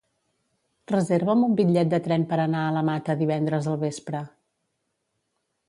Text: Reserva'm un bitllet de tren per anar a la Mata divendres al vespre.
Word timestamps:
Reserva'm 0.91 1.43
un 1.47 1.53
bitllet 1.59 1.91
de 1.91 1.99
tren 2.07 2.25
per 2.33 2.39
anar 2.45 2.63
a 2.63 2.71
la 2.79 2.83
Mata 2.89 3.19
divendres 3.21 3.69
al 3.75 3.79
vespre. 3.87 4.23